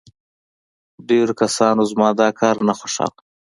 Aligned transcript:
ډېرو 1.09 1.33
کسانو 1.41 1.81
زما 1.91 2.09
دا 2.19 2.29
کار 2.39 2.55
نه 2.67 2.73
خوښاوه 2.79 3.19